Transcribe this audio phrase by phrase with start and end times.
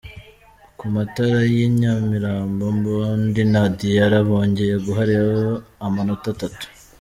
[0.77, 6.65] Ku matara y’i Nyamirambo, Mbondi na Diarra bongeye guha Rayon amanota atatu.